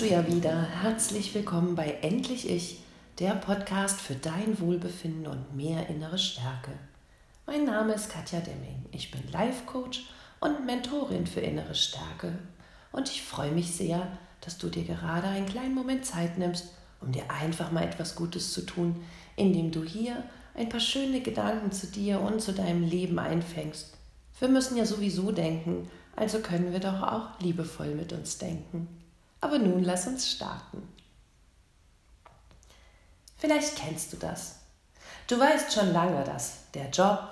[0.00, 0.62] du ja wieder.
[0.62, 2.78] Herzlich willkommen bei Endlich Ich,
[3.18, 6.70] der Podcast für dein Wohlbefinden und mehr innere Stärke.
[7.46, 8.86] Mein Name ist Katja Demming.
[8.92, 10.06] Ich bin Life Coach
[10.40, 12.32] und Mentorin für innere Stärke.
[12.92, 14.08] Und ich freue mich sehr,
[14.40, 16.70] dass du dir gerade einen kleinen Moment Zeit nimmst,
[17.02, 19.04] um dir einfach mal etwas Gutes zu tun,
[19.36, 20.24] indem du hier
[20.54, 23.98] ein paar schöne Gedanken zu dir und zu deinem Leben einfängst.
[24.38, 28.88] Wir müssen ja sowieso denken, also können wir doch auch liebevoll mit uns denken.
[29.40, 30.86] Aber nun lass uns starten.
[33.38, 34.56] Vielleicht kennst du das.
[35.26, 37.28] Du weißt schon lange, dass der Job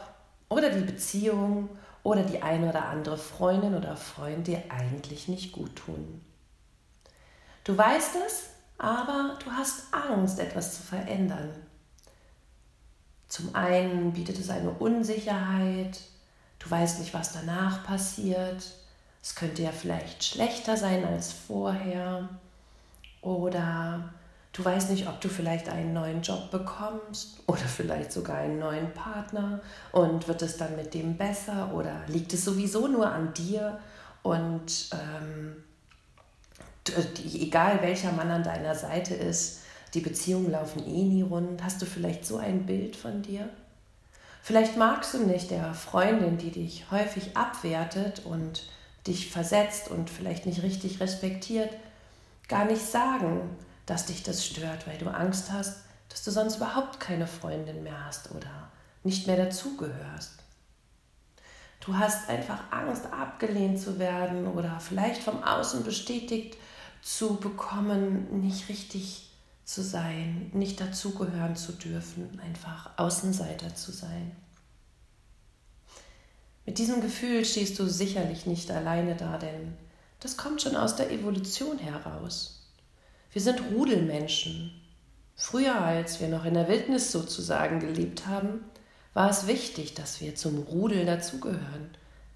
[0.49, 1.69] oder die Beziehung
[2.03, 6.25] oder die eine oder andere Freundin oder Freund dir eigentlich nicht gut tun.
[7.65, 8.45] Du weißt es,
[8.79, 11.51] aber du hast Angst, etwas zu verändern.
[13.29, 16.01] Zum einen bietet es eine Unsicherheit,
[16.59, 18.65] du weißt nicht, was danach passiert,
[19.23, 22.29] es könnte ja vielleicht schlechter sein als vorher.
[23.21, 24.13] Oder
[24.53, 28.93] du weißt nicht, ob du vielleicht einen neuen Job bekommst oder vielleicht sogar einen neuen
[28.93, 29.61] Partner
[29.93, 33.79] und wird es dann mit dem besser oder liegt es sowieso nur an dir
[34.23, 35.57] und ähm,
[37.35, 39.63] egal welcher Mann an deiner Seite ist,
[39.95, 41.63] die Beziehungen laufen eh nie rund.
[41.63, 43.49] Hast du vielleicht so ein Bild von dir?
[44.43, 48.69] Vielleicht magst du nicht der Freundin, die dich häufig abwertet und
[49.09, 51.71] dich versetzt und vielleicht nicht richtig respektiert,
[52.49, 53.57] gar nicht sagen,
[53.87, 58.07] dass dich das stört, weil du Angst hast, dass du sonst überhaupt keine Freundin mehr
[58.07, 58.71] hast oder
[59.03, 60.35] nicht mehr dazugehörst.
[61.81, 66.57] Du hast einfach Angst, abgelehnt zu werden oder vielleicht vom Außen bestätigt
[67.01, 69.31] zu bekommen, nicht richtig
[69.65, 74.33] zu sein, nicht dazugehören zu dürfen, einfach Außenseiter zu sein.
[76.69, 79.73] Mit diesem Gefühl stehst du sicherlich nicht alleine da, denn
[80.21, 82.61] das kommt schon aus der Evolution heraus.
[83.33, 84.79] Wir sind Rudelmenschen.
[85.35, 88.67] Früher, als wir noch in der Wildnis sozusagen gelebt haben,
[89.15, 91.89] war es wichtig, dass wir zum Rudel dazugehören.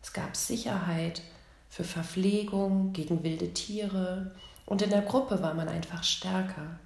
[0.03, 1.21] Es gab Sicherheit
[1.69, 4.35] für Verpflegung gegen wilde Tiere
[4.65, 6.79] und in der Gruppe war man einfach stärker.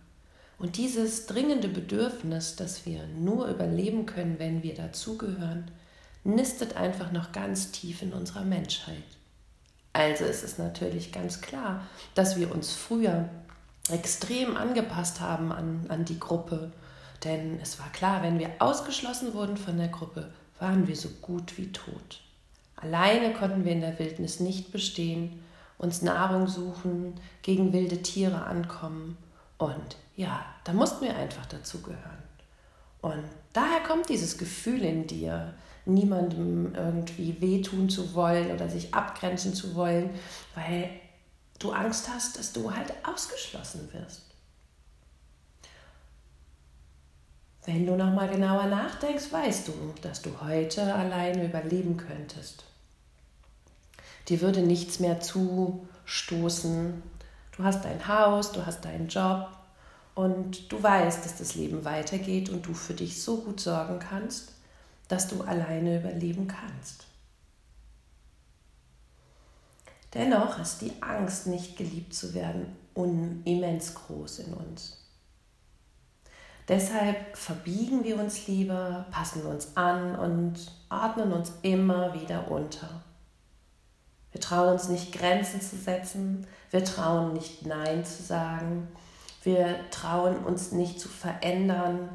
[0.59, 5.71] Und dieses dringende Bedürfnis, dass wir nur überleben können, wenn wir dazugehören,
[6.27, 9.03] nistet einfach noch ganz tief in unserer Menschheit.
[9.93, 13.29] Also ist es natürlich ganz klar, dass wir uns früher
[13.91, 16.73] extrem angepasst haben an, an die Gruppe.
[17.25, 21.57] Denn es war klar, wenn wir ausgeschlossen wurden von der Gruppe, waren wir so gut
[21.57, 22.21] wie tot.
[22.77, 25.43] Alleine konnten wir in der Wildnis nicht bestehen,
[25.79, 29.17] uns Nahrung suchen, gegen wilde Tiere ankommen.
[29.59, 32.23] Und ja, da mussten wir einfach dazugehören.
[33.01, 35.55] Und daher kommt dieses Gefühl in dir,
[35.87, 40.11] niemandem irgendwie wehtun zu wollen oder sich abgrenzen zu wollen,
[40.55, 40.91] weil
[41.59, 44.23] du Angst hast, dass du halt ausgeschlossen wirst.
[47.65, 52.65] Wenn du nochmal genauer nachdenkst, weißt du, dass du heute alleine überleben könntest.
[54.29, 57.03] Dir würde nichts mehr zustoßen.
[57.57, 59.49] Du hast dein Haus, du hast deinen Job
[60.15, 64.53] und du weißt, dass das Leben weitergeht und du für dich so gut sorgen kannst,
[65.09, 67.07] dass du alleine überleben kannst.
[70.15, 72.75] Dennoch ist die Angst, nicht geliebt zu werden,
[73.45, 74.99] immens groß in uns.
[76.69, 83.03] Deshalb verbiegen wir uns lieber, passen wir uns an und atmen uns immer wieder unter.
[84.33, 88.89] Wir trauen uns nicht Grenzen zu setzen, wir trauen nicht Nein zu sagen,
[89.45, 92.09] wir trauen uns nicht zu verändern,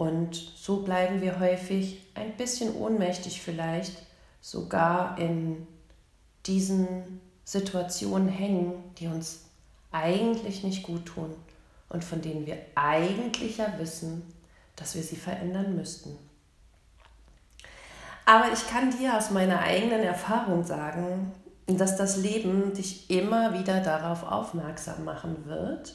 [0.00, 3.94] und so bleiben wir häufig ein bisschen ohnmächtig vielleicht,
[4.40, 5.66] sogar in
[6.46, 9.44] diesen Situationen hängen, die uns
[9.92, 11.36] eigentlich nicht gut tun
[11.90, 14.22] und von denen wir eigentlich ja wissen,
[14.74, 16.16] dass wir sie verändern müssten.
[18.24, 21.30] Aber ich kann dir aus meiner eigenen Erfahrung sagen,
[21.66, 25.94] dass das Leben dich immer wieder darauf aufmerksam machen wird,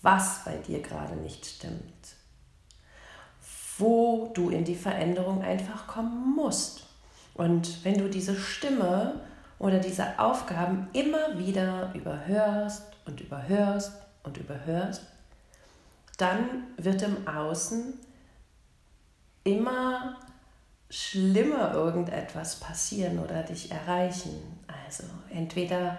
[0.00, 2.23] was bei dir gerade nicht stimmt
[3.78, 6.86] wo du in die Veränderung einfach kommen musst.
[7.34, 9.20] Und wenn du diese Stimme
[9.58, 13.92] oder diese Aufgaben immer wieder überhörst und überhörst
[14.22, 15.02] und überhörst,
[16.18, 17.94] dann wird im Außen
[19.42, 20.16] immer
[20.88, 24.30] schlimmer irgendetwas passieren oder dich erreichen.
[24.84, 25.98] Also entweder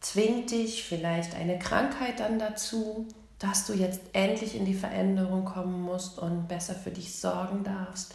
[0.00, 3.06] zwingt dich vielleicht eine Krankheit dann dazu,
[3.38, 8.14] dass du jetzt endlich in die Veränderung kommen musst und besser für dich sorgen darfst.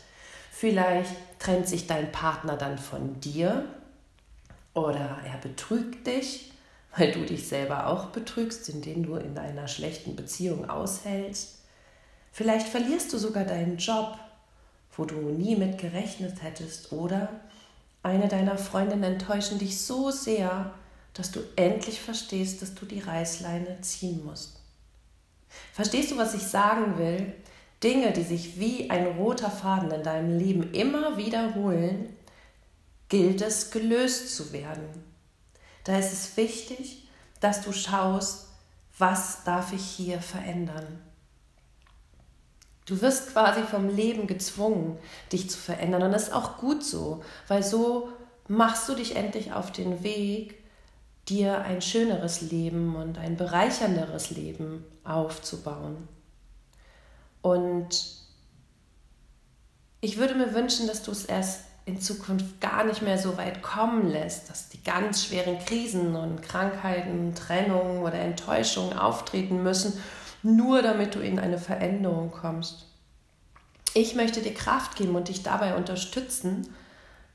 [0.51, 3.65] Vielleicht trennt sich dein Partner dann von dir
[4.73, 6.51] oder er betrügt dich,
[6.97, 11.59] weil du dich selber auch betrügst, indem du in einer schlechten Beziehung aushältst.
[12.31, 14.17] Vielleicht verlierst du sogar deinen Job,
[14.95, 17.29] wo du nie mit gerechnet hättest, oder
[18.03, 20.73] eine deiner Freundinnen enttäuschen dich so sehr,
[21.13, 24.58] dass du endlich verstehst, dass du die Reißleine ziehen musst.
[25.73, 27.33] Verstehst du, was ich sagen will?
[27.83, 32.15] Dinge, die sich wie ein roter Faden in deinem Leben immer wiederholen,
[33.07, 35.03] gilt es gelöst zu werden.
[35.83, 37.07] Da ist es wichtig,
[37.39, 38.47] dass du schaust,
[38.97, 41.01] was darf ich hier verändern.
[42.85, 44.97] Du wirst quasi vom Leben gezwungen,
[45.31, 46.03] dich zu verändern.
[46.03, 48.09] Und das ist auch gut so, weil so
[48.47, 50.58] machst du dich endlich auf den Weg,
[51.29, 56.07] dir ein schöneres Leben und ein bereichernderes Leben aufzubauen.
[57.41, 58.19] Und
[60.01, 63.61] ich würde mir wünschen, dass du es erst in Zukunft gar nicht mehr so weit
[63.61, 69.93] kommen lässt, dass die ganz schweren Krisen und Krankheiten, Trennungen oder Enttäuschungen auftreten müssen,
[70.43, 72.85] nur damit du in eine Veränderung kommst.
[73.93, 76.73] Ich möchte dir Kraft geben und dich dabei unterstützen,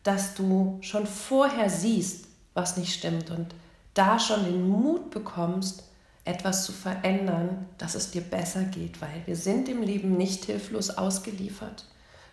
[0.04, 3.54] dass du schon vorher siehst, was nicht stimmt und
[3.94, 5.84] da schon den Mut bekommst,
[6.24, 10.90] etwas zu verändern, dass es dir besser geht, weil wir sind im Leben nicht hilflos
[10.90, 11.84] ausgeliefert.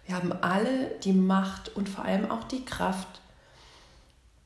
[0.06, 3.22] Wir haben alle die Macht und vor allem auch die Kraft,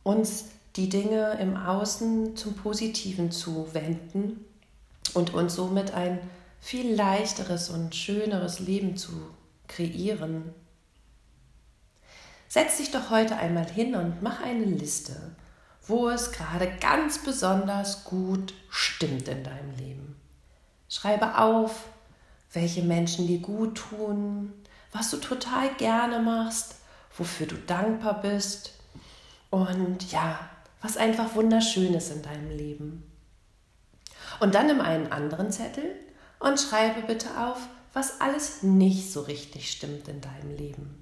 [0.04, 0.46] uns
[0.76, 4.44] die Dinge im Außen zum Positiven zu wenden
[5.14, 6.20] und uns somit ein
[6.60, 9.14] viel leichteres und schöneres Leben zu
[9.68, 10.54] kreieren.
[12.48, 15.36] Setz dich doch heute einmal hin und mach eine Liste
[15.88, 20.16] wo es gerade ganz besonders gut stimmt in deinem Leben.
[20.90, 21.86] Schreibe auf,
[22.54, 24.54] welche Menschen dir gut tun,
[24.92, 26.76] was du total gerne machst,
[27.18, 28.74] wofür du dankbar bist
[29.50, 30.40] und ja,
[30.82, 33.04] was einfach wunderschön ist in deinem Leben.
[34.40, 35.96] Und dann nimm einen anderen Zettel
[36.40, 37.58] und schreibe bitte auf,
[37.94, 41.00] was alles nicht so richtig stimmt in deinem Leben.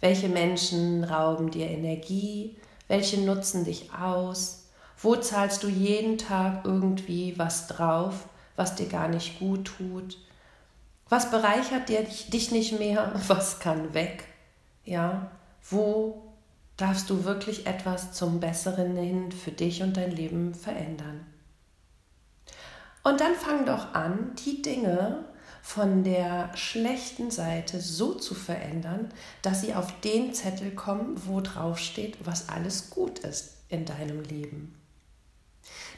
[0.00, 2.56] Welche Menschen rauben dir Energie,
[2.88, 4.64] welche nutzen dich aus?
[5.00, 8.26] Wo zahlst du jeden Tag irgendwie was drauf,
[8.56, 10.18] was dir gar nicht gut tut?
[11.08, 13.12] Was bereichert dir, dich nicht mehr?
[13.28, 14.24] Was kann weg?
[14.84, 15.30] Ja,
[15.70, 16.22] wo
[16.76, 21.26] darfst du wirklich etwas zum Besseren hin für dich und dein Leben verändern?
[23.04, 25.24] Und dann fang doch an, die Dinge,
[25.68, 29.10] von der schlechten Seite so zu verändern,
[29.42, 34.22] dass sie auf den Zettel kommen, wo drauf steht, was alles gut ist in deinem
[34.22, 34.74] Leben.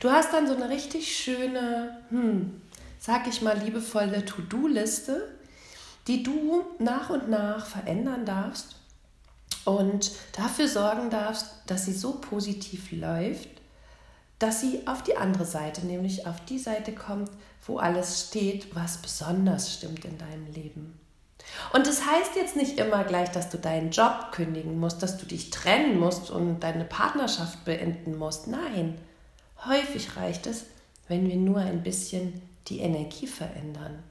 [0.01, 2.61] Du hast dann so eine richtig schöne, hm,
[2.99, 5.29] sag ich mal, liebevolle To-Do-Liste,
[6.09, 8.75] die du nach und nach verändern darfst
[9.65, 13.60] und dafür sorgen darfst, dass sie so positiv läuft,
[14.41, 17.31] dass sie auf die andere Seite, nämlich auf die Seite kommt,
[17.67, 20.99] wo alles steht, was besonders stimmt in deinem Leben.
[21.73, 25.27] Und das heißt jetzt nicht immer gleich, dass du deinen Job kündigen musst, dass du
[25.27, 28.47] dich trennen musst und deine Partnerschaft beenden musst.
[28.47, 28.99] Nein,
[29.67, 30.65] häufig reicht es,
[31.07, 34.03] wenn wir nur ein bisschen die Energie verändern,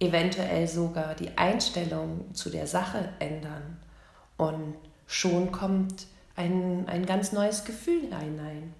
[0.00, 3.76] eventuell sogar die Einstellung zu der Sache ändern
[4.36, 4.74] und
[5.06, 8.74] schon kommt ein, ein ganz neues Gefühl hinein.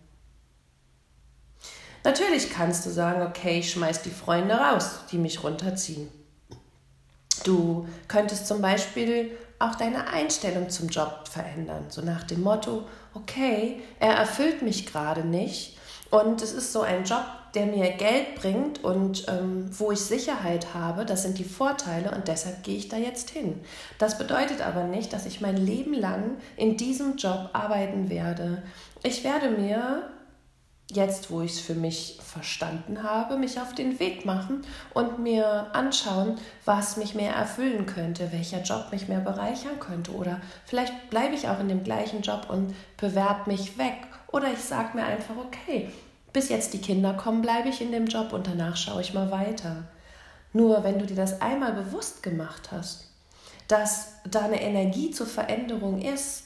[2.05, 6.09] Natürlich kannst du sagen, okay, ich schmeiß die Freunde raus, die mich runterziehen.
[7.45, 13.81] Du könntest zum Beispiel auch deine Einstellung zum Job verändern, so nach dem Motto, okay,
[13.99, 15.79] er erfüllt mich gerade nicht
[16.11, 20.75] und es ist so ein Job, der mir Geld bringt und ähm, wo ich Sicherheit
[20.75, 23.61] habe, das sind die Vorteile und deshalb gehe ich da jetzt hin.
[23.99, 28.63] Das bedeutet aber nicht, dass ich mein Leben lang in diesem Job arbeiten werde.
[29.03, 30.11] Ich werde mir
[30.91, 34.63] jetzt, wo ich es für mich verstanden habe, mich auf den Weg machen
[34.95, 40.13] und mir anschauen, was mich mehr erfüllen könnte, welcher Job mich mehr bereichern könnte.
[40.13, 43.97] Oder vielleicht bleibe ich auch in dem gleichen Job und bewerbe mich weg.
[44.29, 45.91] Oder ich sage mir einfach, okay,
[46.33, 49.31] bis jetzt die Kinder kommen, bleibe ich in dem Job und danach schaue ich mal
[49.31, 49.85] weiter.
[50.53, 53.09] Nur wenn du dir das einmal bewusst gemacht hast,
[53.69, 56.45] dass da eine Energie zur Veränderung ist,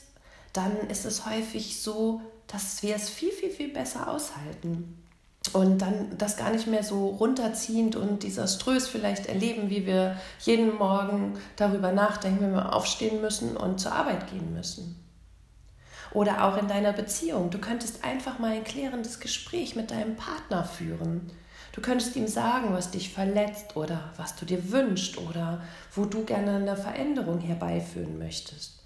[0.53, 5.01] dann ist es häufig so, dass wir es viel, viel, viel besser aushalten.
[5.53, 10.75] Und dann das gar nicht mehr so runterziehend und desaströs vielleicht erleben, wie wir jeden
[10.75, 14.95] Morgen darüber nachdenken, wenn wir aufstehen müssen und zur Arbeit gehen müssen.
[16.11, 17.51] Oder auch in deiner Beziehung.
[17.51, 21.31] Du könntest einfach mal ein klärendes Gespräch mit deinem Partner führen.
[21.73, 25.61] Du könntest ihm sagen, was dich verletzt oder was du dir wünschst oder
[25.93, 28.79] wo du gerne eine Veränderung herbeiführen möchtest.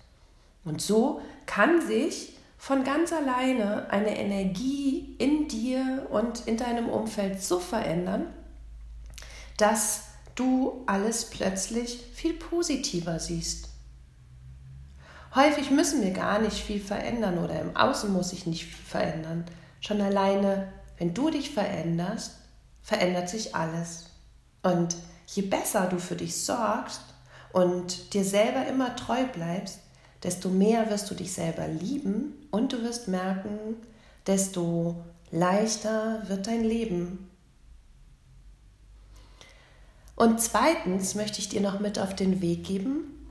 [0.65, 7.41] Und so kann sich von ganz alleine eine Energie in dir und in deinem Umfeld
[7.41, 8.27] so verändern,
[9.57, 10.03] dass
[10.35, 13.69] du alles plötzlich viel positiver siehst.
[15.33, 19.45] Häufig müssen wir gar nicht viel verändern oder im Außen muss sich nicht viel verändern.
[19.79, 22.39] Schon alleine, wenn du dich veränderst,
[22.81, 24.07] verändert sich alles.
[24.63, 24.97] Und
[25.27, 27.01] je besser du für dich sorgst
[27.53, 29.79] und dir selber immer treu bleibst,
[30.23, 33.77] desto mehr wirst du dich selber lieben und du wirst merken,
[34.27, 34.95] desto
[35.31, 37.29] leichter wird dein Leben.
[40.15, 43.29] Und zweitens möchte ich dir noch mit auf den Weg geben,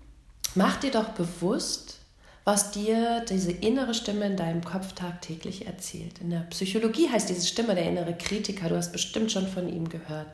[0.54, 1.98] mach dir doch bewusst,
[2.44, 6.18] was dir diese innere Stimme in deinem Kopf tagtäglich erzählt.
[6.20, 9.90] In der Psychologie heißt diese Stimme der innere Kritiker, du hast bestimmt schon von ihm
[9.90, 10.28] gehört.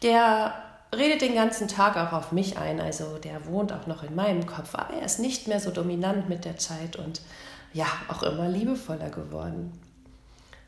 [0.00, 4.14] Der redet den ganzen Tag auch auf mich ein, also der wohnt auch noch in
[4.14, 7.20] meinem Kopf, aber er ist nicht mehr so dominant mit der Zeit und
[7.72, 9.72] ja, auch immer liebevoller geworden.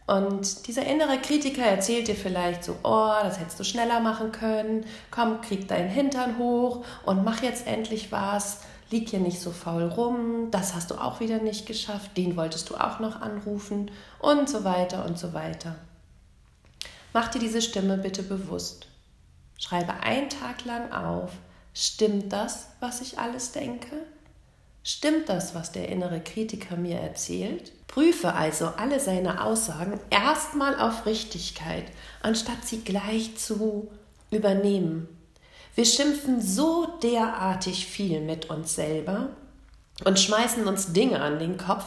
[0.07, 4.85] Und dieser innere Kritiker erzählt dir vielleicht so, oh, das hättest du schneller machen können,
[5.11, 8.61] komm, krieg deinen Hintern hoch und mach jetzt endlich was,
[8.91, 12.69] lieg hier nicht so faul rum, das hast du auch wieder nicht geschafft, den wolltest
[12.71, 13.91] du auch noch anrufen.
[14.19, 15.77] Und so weiter und so weiter.
[17.13, 18.87] Mach dir diese Stimme bitte bewusst.
[19.63, 21.31] Schreibe einen Tag lang auf,
[21.73, 23.97] stimmt das, was ich alles denke?
[24.83, 27.71] Stimmt das, was der innere Kritiker mir erzählt?
[27.87, 31.85] Prüfe also alle seine Aussagen erstmal auf Richtigkeit,
[32.23, 33.89] anstatt sie gleich zu
[34.33, 35.07] übernehmen.
[35.77, 39.29] Wir schimpfen so derartig viel mit uns selber
[40.05, 41.85] und schmeißen uns Dinge an den Kopf,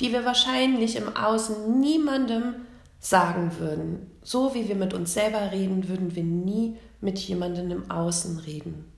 [0.00, 2.54] die wir wahrscheinlich im Außen niemandem
[3.00, 4.10] sagen würden.
[4.22, 8.92] So wie wir mit uns selber reden, würden wir nie mit jemandem im Außen reden.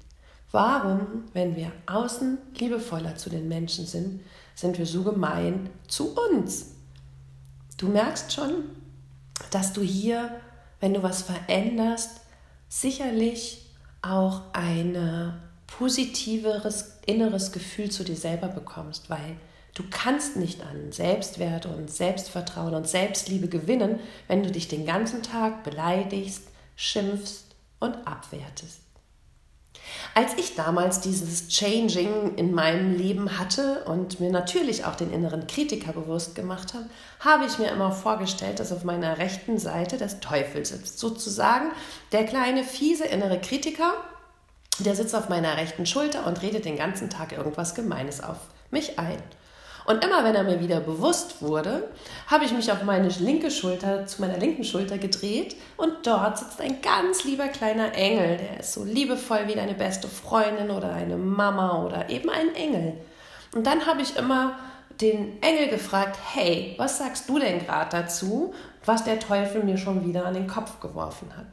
[0.52, 4.22] Warum, wenn wir außen liebevoller zu den Menschen sind,
[4.54, 6.72] sind wir so gemein zu uns?
[7.76, 8.64] Du merkst schon,
[9.50, 10.40] dass du hier,
[10.80, 12.20] wenn du was veränderst,
[12.68, 13.70] sicherlich
[14.02, 19.36] auch ein positiveres inneres Gefühl zu dir selber bekommst, weil
[19.74, 23.98] du kannst nicht an Selbstwert und Selbstvertrauen und Selbstliebe gewinnen,
[24.28, 26.42] wenn du dich den ganzen Tag beleidigst,
[26.76, 27.46] schimpfst
[27.78, 28.80] und abwertest.
[30.14, 35.46] Als ich damals dieses Changing in meinem Leben hatte und mir natürlich auch den inneren
[35.46, 36.86] Kritiker bewusst gemacht habe,
[37.20, 40.98] habe ich mir immer vorgestellt, dass auf meiner rechten Seite das Teufel sitzt.
[40.98, 41.70] Sozusagen
[42.12, 43.94] der kleine, fiese innere Kritiker,
[44.78, 48.38] der sitzt auf meiner rechten Schulter und redet den ganzen Tag irgendwas Gemeines auf
[48.70, 49.22] mich ein.
[49.90, 51.88] Und immer wenn er mir wieder bewusst wurde,
[52.28, 56.60] habe ich mich auf meine linke Schulter, zu meiner linken Schulter gedreht und dort sitzt
[56.60, 61.16] ein ganz lieber kleiner Engel, der ist so liebevoll wie deine beste Freundin oder eine
[61.16, 62.98] Mama oder eben ein Engel.
[63.52, 64.60] Und dann habe ich immer
[65.00, 68.54] den Engel gefragt, hey, was sagst du denn gerade dazu,
[68.84, 71.48] was der Teufel mir schon wieder an den Kopf geworfen hat?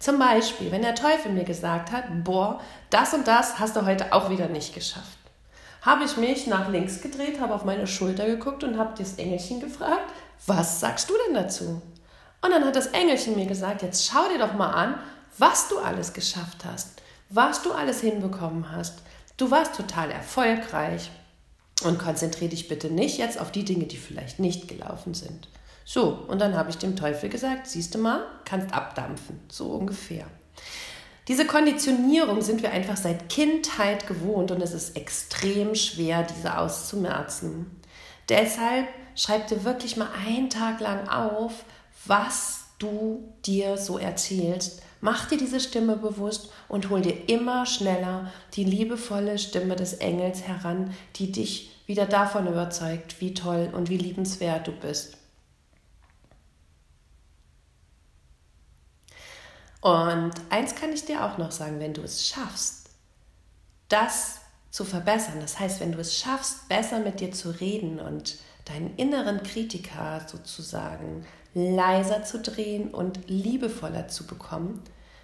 [0.00, 4.12] Zum Beispiel, wenn der Teufel mir gesagt hat, boah, das und das hast du heute
[4.12, 5.18] auch wieder nicht geschafft
[5.82, 9.60] habe ich mich nach links gedreht, habe auf meine Schulter geguckt und habe das Engelchen
[9.60, 10.12] gefragt,
[10.46, 11.82] was sagst du denn dazu?
[12.40, 14.98] Und dann hat das Engelchen mir gesagt, jetzt schau dir doch mal an,
[15.38, 19.00] was du alles geschafft hast, was du alles hinbekommen hast.
[19.36, 21.10] Du warst total erfolgreich
[21.84, 25.48] und konzentriere dich bitte nicht jetzt auf die Dinge, die vielleicht nicht gelaufen sind.
[25.84, 30.26] So, und dann habe ich dem Teufel gesagt, siehst du mal, kannst abdampfen, so ungefähr.
[31.28, 37.66] Diese Konditionierung sind wir einfach seit Kindheit gewohnt und es ist extrem schwer, diese auszumerzen.
[38.30, 41.64] Deshalb schreib dir wirklich mal einen Tag lang auf,
[42.06, 44.82] was du dir so erzählst.
[45.02, 50.42] Mach dir diese Stimme bewusst und hol dir immer schneller die liebevolle Stimme des Engels
[50.42, 55.17] heran, die dich wieder davon überzeugt, wie toll und wie liebenswert du bist.
[59.80, 62.90] Und eins kann ich dir auch noch sagen, wenn du es schaffst,
[63.88, 68.36] das zu verbessern, das heißt, wenn du es schaffst, besser mit dir zu reden und
[68.64, 74.82] deinen inneren Kritiker sozusagen leiser zu drehen und liebevoller zu bekommen,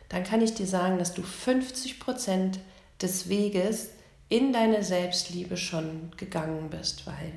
[0.09, 2.61] dann kann ich dir sagen, dass du 50 Prozent
[3.03, 3.89] des Weges
[4.29, 7.33] in deine Selbstliebe schon gegangen bist, weil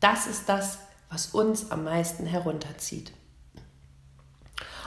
[0.00, 0.78] das ist das,
[1.10, 3.12] was uns am meisten herunterzieht.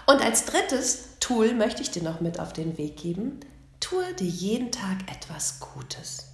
[0.05, 3.41] Und als drittes Tool möchte ich dir noch mit auf den Weg geben,
[3.81, 6.27] tue dir jeden Tag etwas Gutes.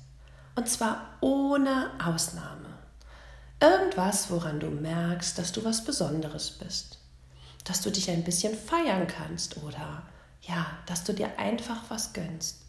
[0.56, 2.78] Und zwar ohne Ausnahme.
[3.60, 7.00] Irgendwas, woran du merkst, dass du was Besonderes bist.
[7.64, 10.04] Dass du dich ein bisschen feiern kannst oder
[10.42, 12.62] ja, dass du dir einfach was gönnst.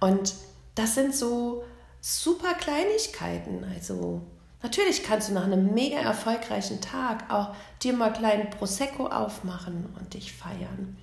[0.00, 0.34] Und
[0.74, 1.62] das sind so
[2.00, 3.62] super Kleinigkeiten.
[3.72, 4.22] Also
[4.60, 10.14] Natürlich kannst du nach einem mega erfolgreichen Tag auch dir mal kleinen Prosecco aufmachen und
[10.14, 10.96] dich feiern.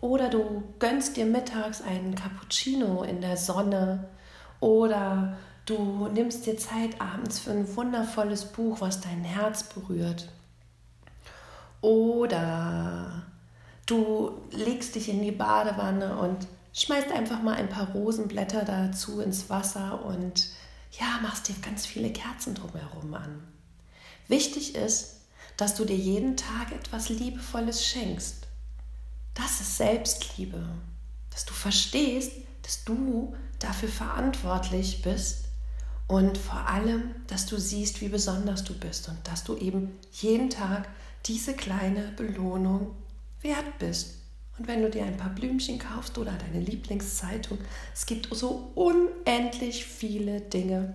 [0.00, 4.08] Oder du gönnst dir mittags einen Cappuccino in der Sonne.
[4.60, 10.28] Oder du nimmst dir Zeit abends für ein wundervolles Buch, was dein Herz berührt.
[11.80, 13.22] Oder
[13.86, 19.48] du legst dich in die Badewanne und schmeißt einfach mal ein paar Rosenblätter dazu ins
[19.48, 20.48] Wasser und
[20.98, 23.42] ja, machst dir ganz viele Kerzen drumherum an.
[24.28, 25.20] Wichtig ist,
[25.56, 28.45] dass du dir jeden Tag etwas Liebevolles schenkst.
[29.36, 30.66] Das ist Selbstliebe.
[31.30, 35.44] Dass du verstehst, dass du dafür verantwortlich bist
[36.08, 40.50] und vor allem, dass du siehst, wie besonders du bist und dass du eben jeden
[40.50, 40.88] Tag
[41.26, 42.94] diese kleine Belohnung
[43.42, 44.16] wert bist.
[44.58, 47.58] Und wenn du dir ein paar Blümchen kaufst oder deine Lieblingszeitung,
[47.94, 50.94] es gibt so unendlich viele Dinge,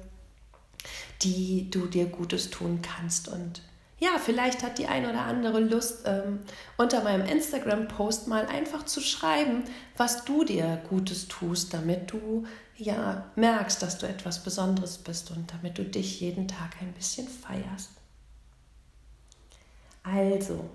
[1.22, 3.28] die du dir Gutes tun kannst.
[3.28, 3.62] Und
[4.02, 6.40] ja, vielleicht hat die ein oder andere Lust, ähm,
[6.76, 9.64] unter meinem Instagram-Post mal einfach zu schreiben,
[9.96, 15.54] was du dir Gutes tust, damit du ja merkst, dass du etwas Besonderes bist und
[15.54, 17.92] damit du dich jeden Tag ein bisschen feierst.
[20.02, 20.68] Also,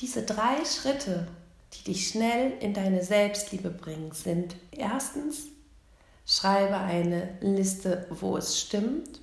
[0.00, 1.28] diese drei Schritte,
[1.74, 5.44] die dich schnell in deine Selbstliebe bringen, sind erstens,
[6.26, 9.20] schreibe eine Liste, wo es stimmt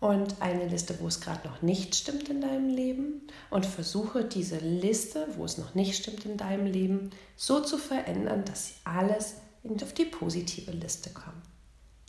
[0.00, 4.58] und eine Liste, wo es gerade noch nicht stimmt in deinem Leben und versuche diese
[4.58, 9.36] Liste, wo es noch nicht stimmt in deinem Leben, so zu verändern, dass alles
[9.82, 11.42] auf die positive Liste kommt.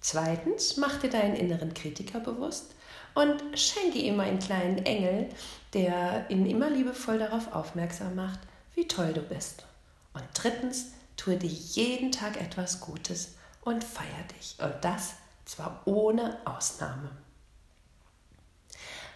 [0.02, 2.74] Zweitens, mach dir deinen inneren Kritiker bewusst
[3.16, 5.30] und schenke ihm einen kleinen Engel,
[5.74, 8.40] der ihn immer liebevoll darauf aufmerksam macht,
[8.76, 9.66] wie toll du bist.
[10.14, 14.56] Und drittens, tue dir jeden Tag etwas Gutes und feier dich.
[14.64, 17.12] Und das zwar ohne Ausnahme.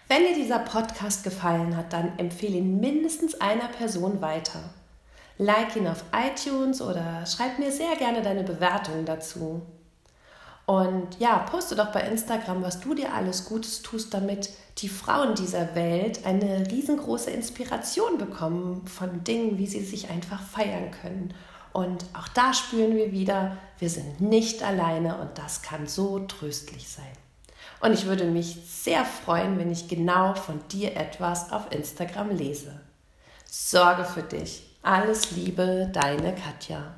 [0.08, 4.60] Wenn dir dieser Podcast gefallen hat, dann empfehle ihn mindestens einer Person weiter.
[5.38, 9.62] Like ihn auf iTunes oder schreib mir sehr gerne deine Bewertung dazu.
[10.66, 15.36] Und ja, poste doch bei Instagram, was du dir alles Gutes tust, damit die Frauen
[15.36, 21.34] dieser Welt eine riesengroße Inspiration bekommen von Dingen, wie sie sich einfach feiern können.
[21.74, 26.88] Und auch da spüren wir wieder, wir sind nicht alleine und das kann so tröstlich
[26.88, 27.23] sein.
[27.84, 32.80] Und ich würde mich sehr freuen, wenn ich genau von dir etwas auf Instagram lese.
[33.46, 34.64] Sorge für dich.
[34.82, 36.96] Alles Liebe, deine Katja.